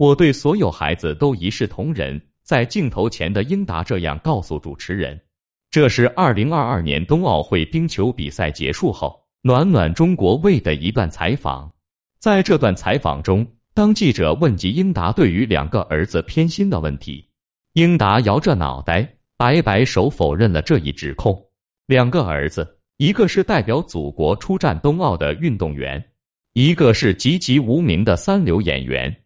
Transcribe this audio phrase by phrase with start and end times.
[0.00, 2.22] 我对所有孩子都一视同仁。
[2.42, 5.20] 在镜头前的英达这样告诉主持人。
[5.70, 11.74] 这是二零二二年冬奥会冰球比赛结束后，暖暖中国卫的一段采访。
[12.18, 17.28] 在这段采访中，当记者问及英达对于两个儿子偏心的问题，
[17.74, 21.50] 英达摇着脑袋，摆摆手否认了这一指控。
[21.86, 26.06] 两个儿子，一个是代表祖国出战冬奥的运动员，
[26.54, 29.19] 一个是籍籍无名的三流演员。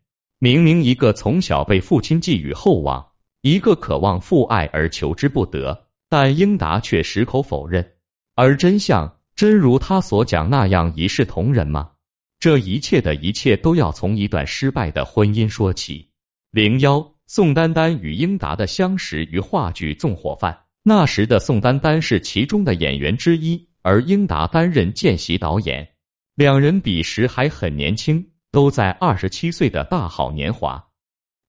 [0.44, 5.86] 明明一个从小被父亲寄予厚望，一个渴望父爱而求之不得。
[6.10, 7.92] 但英达却矢口否认，
[8.34, 11.92] 而真相真如他所讲那样一视同仁吗？
[12.38, 16.10] 这一切的一切都要从一段失败的婚姻说起。
[16.50, 25.92] 零幺，宋丹丹与英达的相识于话剧《纵火犯》，那时的宋丹丹是其中的演员之一，而英达担任见习导演。
[26.34, 30.86] 两人彼时还很年轻，都在二十七岁的大好年华。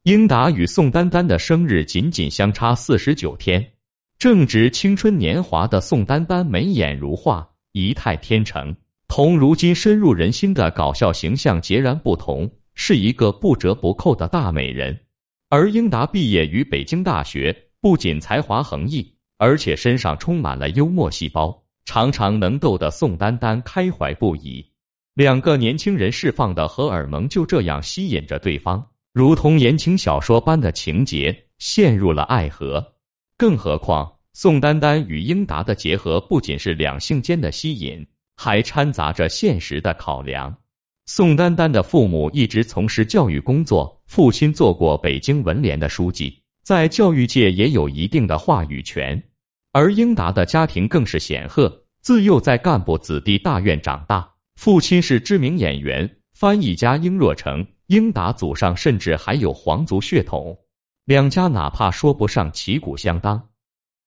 [0.02, 3.74] 英达与宋丹丹的生日仅仅相差四十九天。
[4.18, 8.76] 正值青春年华的宋丹丹眉眼如画，仪态天成，
[9.08, 15.02] 同如今深入人心的搞笑形象截然不同，是一个不折不扣的大美人。
[15.50, 24.72] 而英达毕业于北京大学，不仅才华横溢，而且身上充满了幽默细胞，常常能逗得宋丹丹开怀不已。
[25.16, 32.96] 两个年轻人释放的荷尔蒙就这样吸引着对方，如同言情小说般的情节，陷入了爱河。
[33.38, 40.58] 更何况，宋丹丹与英达的结合不仅是两性间的吸引，还掺杂着现实的考量。
[41.06, 49.24] 宋丹丹的父母一直从事教育工作，父亲做过北京文联的书记，在教育界也有一定的话语权。
[49.72, 60.60] 而英达的家庭更是显赫，自幼在干部子弟大院长大，父亲是知名演员、翻译家英若诚，英达祖上甚至还有皇族血统。
[61.06, 63.50] 两家哪怕说不上旗鼓相当，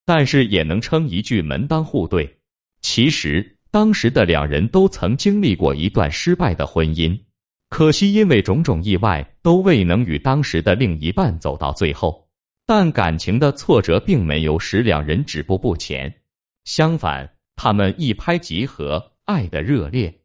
[0.05, 2.39] 但是也能称一句门当户对。
[2.81, 7.21] 其实当时的两人都曾经历过一段失败的婚姻，
[7.69, 12.29] 可惜因为种种意外，都未能与当时的另一半走到最后。
[12.67, 16.21] 但感情的挫折并没有使两人止步不前，
[16.65, 20.18] 相反，他们一拍即合，爱的热烈。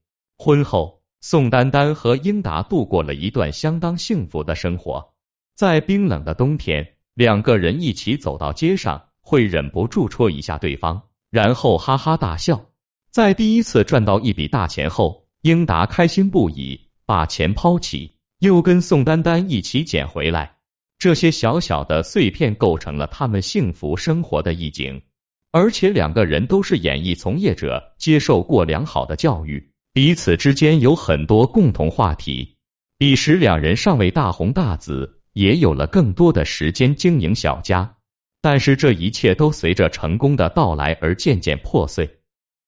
[0.43, 5.13] 婚后，宋丹丹和英达度过了一段相当幸福的生活。
[5.55, 12.65] 在冰冷的冬天，两个人一起走到街上，会忍不住戳一下对方，然后哈哈大笑。
[13.09, 20.57] 在第一次赚到一笔大钱后，英达开心不已，把钱抛弃，又跟宋丹丹一起捡回来。
[20.99, 25.03] 这些小小的碎片构成了他们幸福生活的意境。
[25.51, 32.57] 而且两个人都是演艺从业者，接受过良好的教育，彼此之间有很多共同话题。
[32.97, 35.19] 彼时两人尚未大红大紫。
[35.33, 37.97] 也有了更多的时间经营小家，
[38.39, 42.19] 但是这一切都随着成功的到来而渐渐破碎。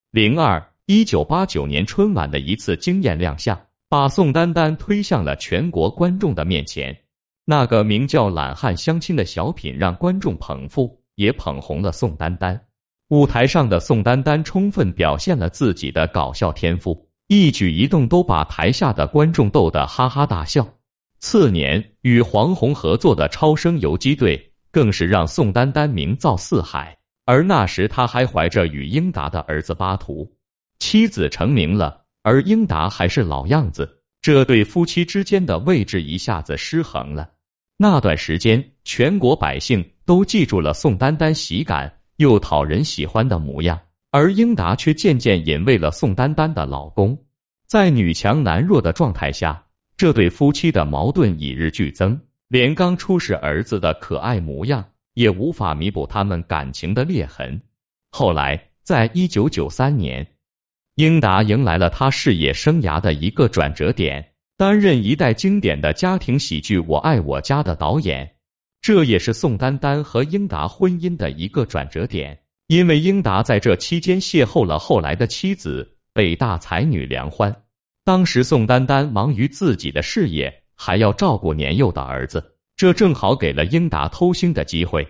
[0.10, 7.04] 零二一九八九年春晚的一次惊艳亮相，把宋丹丹推向了全国观众的面前。
[7.46, 12.66] 那个名叫《懒汉相亲》的小品让观众捧腹，也捧红了宋丹丹。
[13.10, 20.76] 舞台上的宋丹丹充分表现了自己的搞笑天赋，一举一动都把台下的观众逗得哈哈大笑。
[21.20, 24.38] 次年与黄宏合作的《超生游击队》
[24.72, 30.36] 更是让宋丹丹名噪四海，而那时他还怀着与英达的儿子巴图，
[30.78, 37.32] 妻子成名了，而英达还是老样子，这对夫妻之间的位置一下子失衡了。
[37.78, 43.80] 那段时间，全国百姓都记住了宋丹丹喜感又讨人喜欢的模样，
[44.18, 47.26] 而英达却渐渐引为了宋丹丹的老公，
[47.68, 49.66] 在女强男弱的状态下。
[49.98, 57.62] 这对夫妻的矛盾与日俱增，连刚出世儿子的可爱模样也无法弥补他们感情的裂痕。
[58.10, 60.28] 后来，在一九九三年，
[60.96, 68.36] 英达迎来了他事业生涯的一个转折点，担任一代经典的家庭喜剧《我爱我家》的导演。
[68.80, 77.64] 这也是宋丹丹和英达婚姻的一个转折点，因为英达在这期间邂逅了后来的妻子北大才女梁欢。
[78.04, 85.08] 当时宋丹丹忙于自己的事业，还要照顾年幼的儿子，这正好给了英达偷腥的机会。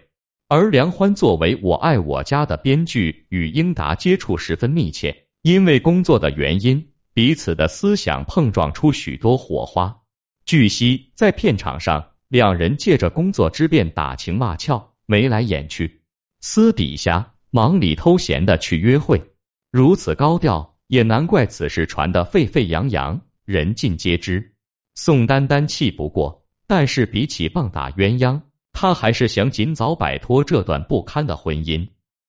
[0.47, 10.01] 而梁欢作为《我爱我家》的编剧，与英达接触十分密切，因为工作的原因，彼此的思想碰撞出许多火花。
[10.45, 16.03] 据悉，在片场上，两人借着工作之便打情骂俏，眉来眼去，
[16.41, 19.31] 私底下忙里偷闲的去约会，
[19.71, 20.75] 如此高调。
[20.87, 24.55] 也难怪此事传得沸沸扬扬，人尽皆知。
[24.93, 28.41] 宋丹丹气不过，但是比起棒打鸳鸯，
[28.73, 31.87] 他还是想尽早摆脱这段不堪的婚姻。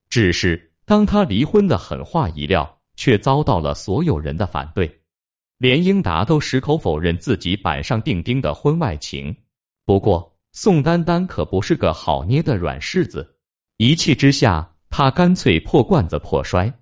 [0.08, 5.00] 只是当他离婚的狠话一撂，却遭到了所有人的反对，
[5.58, 9.38] 连英达都矢口否认自己板上钉钉的婚外情。
[9.84, 13.36] 不过宋丹丹可不是个好捏的软柿子，
[13.76, 16.72] 一气之下，他干脆破罐子破摔。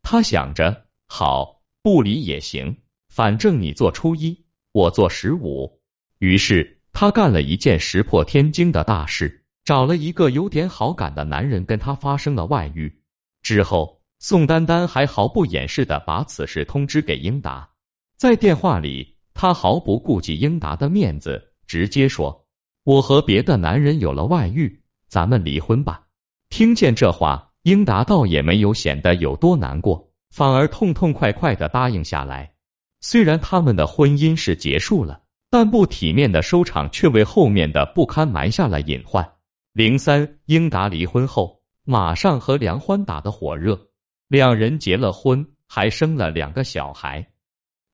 [0.00, 2.76] 他想着，好不离也行，
[3.08, 5.80] 反正你做初一，我做十五。
[6.20, 9.44] 于是他干了一件石破天惊的大事。
[9.64, 13.00] 找了一个有点好感的男人跟他发生了外遇
[13.42, 17.70] 之后，宋丹丹还毫不掩饰的把此事通知给英达。
[18.16, 22.46] 在电话里，他毫不顾及英达的面子，直接说
[22.86, 26.06] ：“我和别的男人有了外遇，咱们离婚吧。”
[26.50, 32.52] 听见这话，英达倒也没有显得有多难过，反而痛痛快快的答应下来。
[33.00, 39.32] 虽然他们的婚姻是结束了，但不体面的收场却为后面的不堪埋下了隐患。
[39.72, 43.88] 零三，英达离婚后，马上和梁欢打得火热，
[44.28, 47.28] 两人结了婚，还生了两个小孩，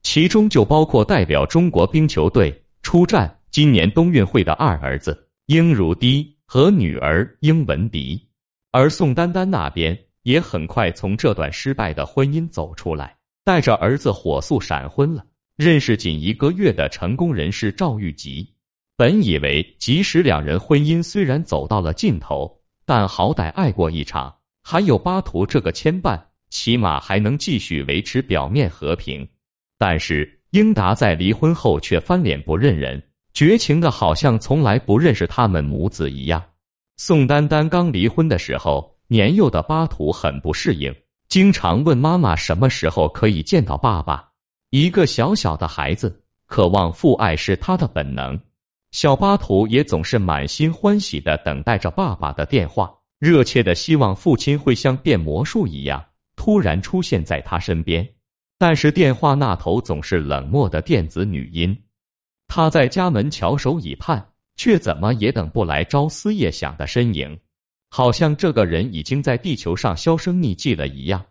[0.02, 8.29] 其中就包括代表中国冰球队出战今年冬运会的二儿子英如迪和女儿英文迪。
[8.72, 15.26] 而宋丹丹那边也很快从这段失败的婚姻走出来，带着儿子火速闪婚了，
[15.56, 18.54] 认识仅一个月的成功人士赵玉吉。
[18.96, 29.30] 本以为，即使两人婚姻虽然走到了尽头，但好歹爱过一场，还有巴图这个牵绊，起码还能继续维持表面和平。
[29.78, 36.44] 但是英达在离婚后却翻脸不认人，绝情的好像从来不认识他们母子一样。
[37.02, 40.94] 宋丹丹刚离婚的时候，年幼的巴图很不适应，
[41.30, 44.32] 经常问妈妈什么时候可以见到爸爸。
[44.68, 48.40] 一个小小的孩子，渴望父爱是他的本能。
[48.90, 56.04] 小巴图也总是满心欢喜的等待着爸爸的电话，热切的希望父亲会像变魔术一样
[56.36, 58.10] 突然出现在他身边。
[58.58, 61.84] 但是电话那头总是冷漠的电子女音，
[62.46, 64.29] 他在家门翘首以盼，
[64.60, 67.38] 却怎么也等不来朝思夜想的身影，
[67.88, 71.24] 好像这个人已经在地球上销声匿迹了一样。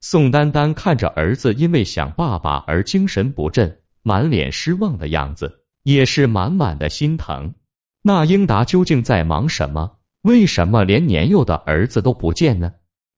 [0.00, 5.64] 宋丹丹看着儿子因为想爸爸而精神不振、满脸失望的样子。
[5.86, 7.54] 也是满满的心疼。
[8.02, 9.98] 那英达究竟在忙什么？
[10.22, 12.72] 为什么连年幼的儿子都不见呢？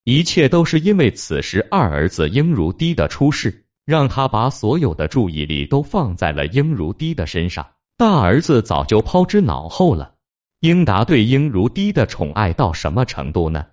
[0.04, 7.68] 一切都是因为此时二儿子英如滴的出世，让他把所有的注意力都放在了英如滴的身上。
[7.98, 10.14] 大儿子早就抛之脑后了。
[10.60, 13.66] 英达对英如滴的宠爱到什么程度呢？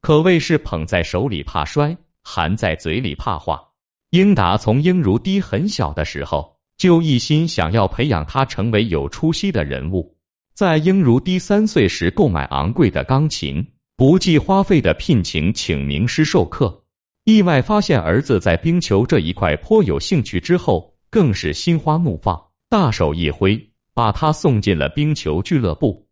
[0.00, 3.70] 可谓是捧在手里怕摔，含在嘴里怕化。
[4.10, 6.52] 英达从英如滴很小的时候。
[6.78, 10.16] 就一心想要培养他成为有出息的人物，
[10.52, 16.82] 在英如滴三岁时购买昂贵的钢琴，不计花费的聘请请名师授课。
[17.24, 26.08] 意外发现儿子在冰球这一块颇有兴趣之后，更是心花怒放，大手一挥，把他送进了冰球俱乐部。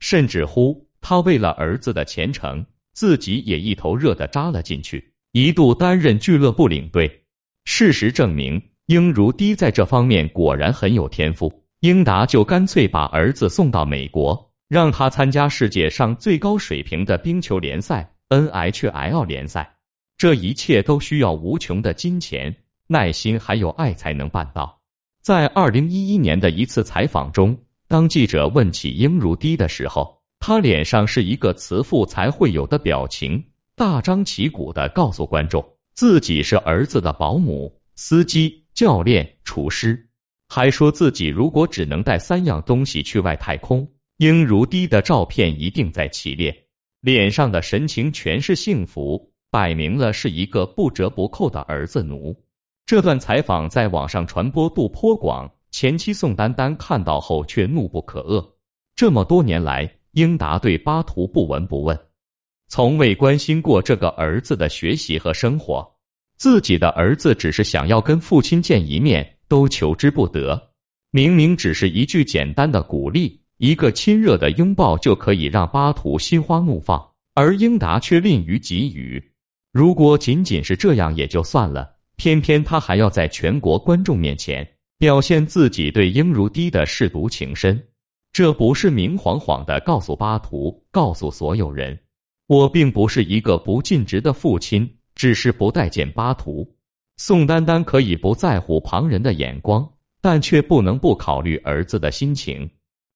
[0.00, 7.24] 甚至乎，他为了儿子的前程，自己也一头热的扎了进去，一度担任俱乐部领队。
[7.64, 8.70] 事实证明。
[8.86, 19.76] 英如滴在这方面果然很有天赋，英达就干脆把儿子送到美国，让他参加世界上最高水平的冰球联赛 NHL 联赛。
[20.18, 24.73] 这一切都需要无穷的金钱、耐心还有爱才能办到。
[25.24, 27.56] 在二零一一年的一次采访中，
[27.88, 38.66] 当记者问起英如滴的时候，他脸上是一个慈父才会有的表情，大张旗鼓的告诉观众，自己是儿子的保姆、司机。
[38.74, 40.10] 教练、厨师，
[40.48, 46.66] 还说自己如果只能带三样东西去外太空，英如滴的照片一定在其列，
[47.00, 52.43] 脸上的神情全是幸福，摆明了是一个不折不扣的儿子奴。
[52.86, 58.52] 这段采访在网上传播度颇广，前妻宋丹丹看到后却怒不可遏。
[58.94, 61.98] 这么多年来，英达对巴图不闻不问，
[62.68, 65.94] 从未关心过这个儿子的学习和生活。
[66.36, 70.72] 自己的儿子只是想要跟父亲见一面，都求之不得。
[71.10, 79.32] 明明只是一句简单的鼓励，一个亲热的拥抱，就可以让巴图心花怒放，而英达却吝于给予。
[79.72, 87.88] 如果仅仅是这样也就算了，偏偏他还要在全国观众面前表现自己对英如滴的舐犊情深，
[88.32, 92.00] 这不是明晃晃的告诉巴图，告诉所有人，
[92.46, 94.96] 我并不是一个不尽职的父亲。
[95.16, 96.74] 只是不待见巴图，
[97.16, 102.70] 宋丹丹可以不在乎旁人的眼光，但却不能不考虑儿子的心情。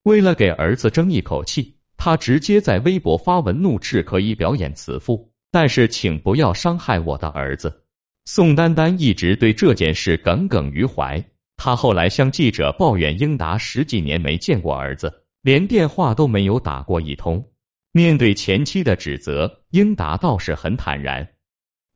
[0.05, 7.83] 为了给儿子争一口气，他直接在微博发文怒斥可以表演慈父，但是请不要伤害我的儿子。
[8.31, 11.25] 宋丹丹一直对这件事耿耿于怀，
[11.57, 17.49] 她后来向记者抱怨英达十几年没见过儿子，连电话都没有打过一通。
[17.91, 21.31] 面对前妻的指责，英达倒是很坦然。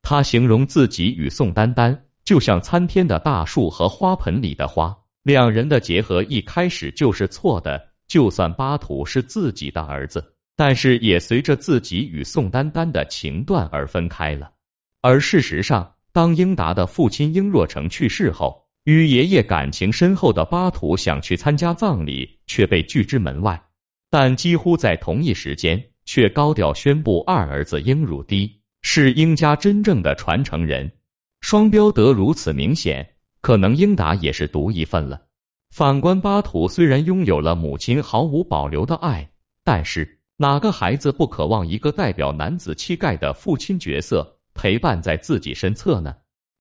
[0.00, 7.90] 他形容自己与宋丹丹就像参天的大树和花盆里的花，两人的结合一开始就是错的。
[8.08, 14.52] 就算巴图是自己的儿子，但是也随着自己与宋丹丹的情断而分开了。
[15.02, 23.64] 而事实上，当英达的父亲英若成去世后，与爷爷感情深厚的巴图想去参加葬礼，却被拒之门外。
[24.10, 30.92] 但几乎在同一时间，却高调宣布二儿子英汝低是英家真正的传承人。
[31.40, 35.22] 双标得如此明显，可能英达也是独一份了。
[35.70, 39.30] 反观巴图，虽然拥有了母亲毫无保留的爱，
[39.64, 46.16] 但是哪个孩子不渴望一个代表男子气概的父亲角色陪伴在自己身侧呢？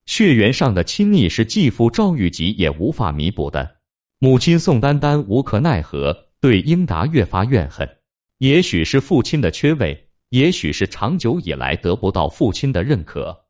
[0.06, 3.76] 血缘上的亲昵是继父赵玉吉也无法弥补的。
[4.18, 7.88] 母亲宋丹丹无可奈何，对英达越发怨恨。
[8.38, 13.44] 也许是父亲的缺位，也许是长久以来得不到父亲的认可，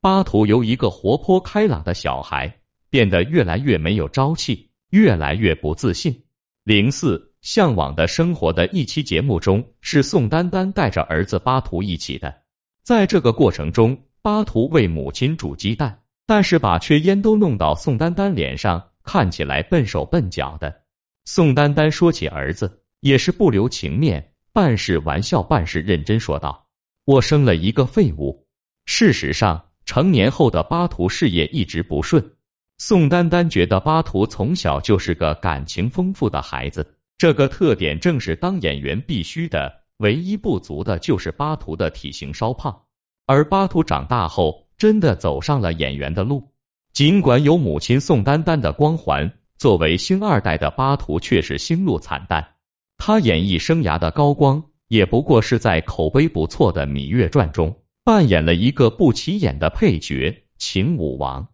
[0.00, 2.58] 巴图由一个活泼开朗的小孩
[2.90, 4.70] 变得越来越没有朝气。
[4.88, 6.22] 越来越不自信。
[6.62, 12.42] 零四向往的生活的一期节目中，是宋丹丹带着儿子巴图一起的。
[12.86, 20.82] 在这个过程中，巴图为母亲煮鸡蛋，但是把缺烟都弄到宋丹丹脸上，看起来笨手笨脚的。
[21.24, 26.68] 宋丹丹说起儿子，也是不留情面，半是玩笑，半是认真说道
[27.04, 28.46] ：“我生了一个废物。”
[28.86, 32.36] 事实上，成年后的巴图事业一直不顺。
[32.78, 39.85] 宋丹丹觉得巴图从小就是个感情丰富的孩子，这个特点正是当演员必须的。
[39.98, 42.82] 唯一不足的就是巴图的体型稍胖，
[43.26, 46.52] 而巴图长大后真的走上了演员的路。
[46.92, 52.54] 尽管有母亲宋丹丹的光环，作为星二代的巴图却是星路惨淡。
[52.98, 61.48] 他演艺生涯的高光，也不过是在口碑不错的《芈月传》中扮演了一个不起眼的配角秦武王。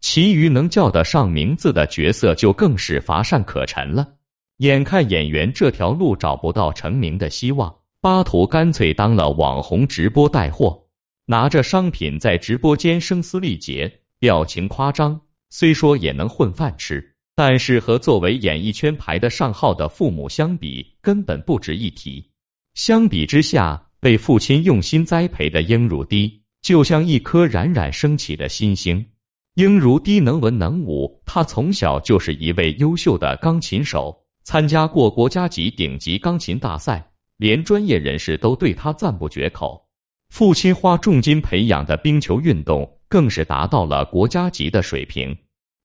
[0.00, 4.14] 其余能叫得上名字的角色就更是乏善可陈了。
[4.60, 10.88] 眼看演员这条路找不到成名的希望，巴图干脆当了网红直播带货，
[11.24, 15.22] 拿着商品在直播间声嘶力竭，表情夸张。
[15.48, 22.32] 虽说也能混饭吃，但是和作为演艺圈排得上号的父母相比，根本不值一提。
[22.74, 29.06] 相比之下，被父亲用心栽培的英如滴，就像一颗冉冉升起的新星。
[29.54, 39.86] 英如低能文能武，他从小就是一位优秀的钢琴手，参加过国家级顶级钢琴大赛，连专业人士都对他赞不绝口。
[40.28, 45.38] 父亲花重金培养的冰球运动更是达到了国家级的水平。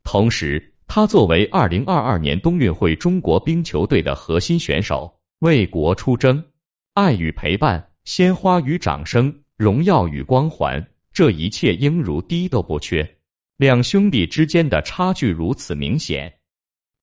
[0.04, 6.46] 同时，他作为二零二二年冬运会中国冰球队的核心选手，为国出征。
[6.96, 13.18] 爱与陪伴，鲜花与掌声，荣耀与光环，这一切应如滴都不缺。
[13.58, 16.40] 两兄弟之间的差距如此明显，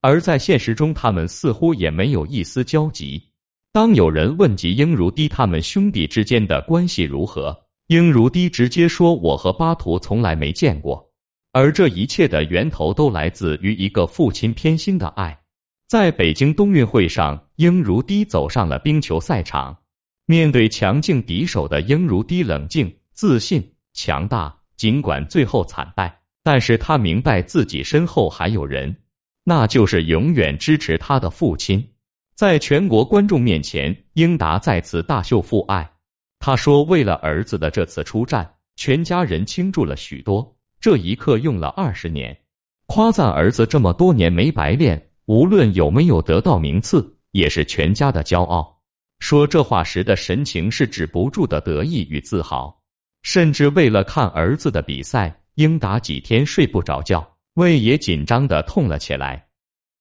[0.03, 3.29] 而在现实中，他们似乎也没有一丝交集。
[3.71, 11.13] 当有人问及英如滴他们兄弟之间的关系如何，英如滴直接说：“我和巴图从来没见过。”
[11.53, 15.39] 而这一切的源头都来自于一个父亲偏心的爱。
[15.87, 19.77] 在北京冬运会上，英如滴走上了冰球赛场，
[20.25, 26.19] 面对强劲敌手的英如滴冷静、自信、强大，尽管最后惨败。
[26.43, 28.97] 但是他明白自己身后还有人，
[29.43, 31.89] 那就是永远支持他的父亲。
[32.35, 35.91] 在全国观众面前，英达再次大秀父爱。
[36.39, 42.39] 他说：“为了儿子的这次出战，全家人倾注了许多，这一刻用了二十年。”
[42.87, 48.81] 夸赞儿子这么多年没白练，无论有没有得到名次，也是全家的骄傲。
[49.19, 52.81] 说这话时的神情是止不住的得意与自豪，
[53.21, 55.39] 甚至为了看儿子的比赛。
[55.55, 59.47] 英达几天睡不着觉，胃也紧张的痛了起来。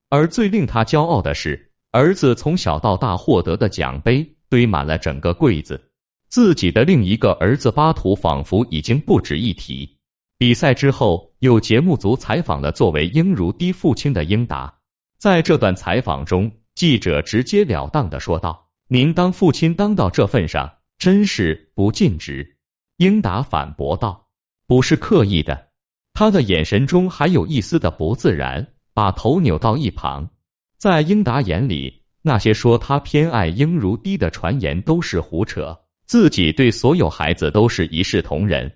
[0.08, 5.90] 而最令他骄傲的是，儿子从小到大获得的奖杯堆满了整个柜子。
[6.28, 9.98] 自己的另一个儿子巴图仿佛已经不值一提。
[10.38, 14.78] 比赛之后，有节目组采访了作为英如滴父亲的英达。
[15.18, 22.56] 在这段采访中，记者直截了当的说道：“您当父亲当到这份上，真是不尽职。”
[22.96, 24.28] 英达反驳道。
[24.66, 25.68] 不是刻意的，
[26.14, 30.30] 他的眼神中还有一丝的不自然，把头扭到一旁。
[30.78, 38.72] 在英达眼里，那些说他偏爱英如滴的传言都是胡扯，自己对所有孩子都是一视同仁，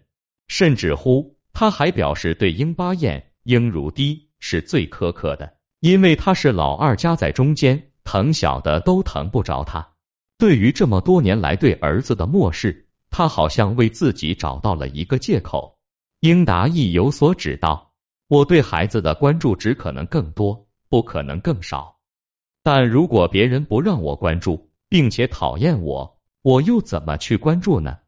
[0.49, 9.89] 甚至乎他还表示对英巴彦、英如滴是最苛刻的，因为他是老二夹在中间，疼小的都疼不着他。
[10.39, 15.76] 对于这么多年来对儿子的漠视，他好像为自己找到了一个借口。
[16.21, 17.93] 英达亦有所指道
[18.29, 21.99] ：“我对孩子的关注只可能更多，不可能更少。”
[22.65, 27.99] 但如果别人不让我关注，并且讨厌我，我又怎么去关注呢？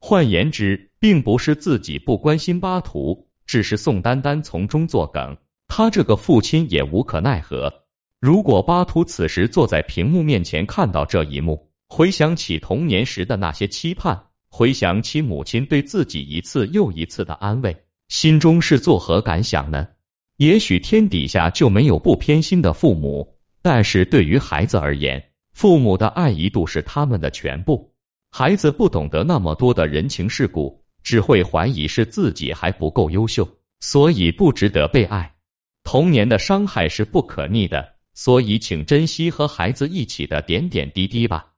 [0.00, 7.84] 换言之，并不是自己不关心巴图，只是宋丹丹从中作梗，他这个父亲也无可奈何。
[8.20, 19.88] 如果巴图此时坐在屏幕面前看到这一幕，回想起童年时的那些期盼，回想起母亲对自己一次又一次的安慰，心中是作何感想呢？
[20.36, 23.36] 也许天底下就没有不偏心的父母。
[23.60, 27.92] 但是对于孩子而言，父母的爱一度是他们的全部。
[28.30, 33.48] 孩子不懂得那么多的人情世故，只会怀疑是自己还不够优秀，
[33.80, 35.34] 所以不值得被爱。
[35.82, 41.54] 童年的伤害是不可逆的，所以请珍惜和孩子一起的点点滴滴吧。